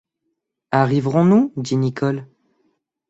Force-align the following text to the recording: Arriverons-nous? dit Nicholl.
Arriverons-nous? 0.71 1.53
dit 1.57 1.77
Nicholl. 1.77 2.25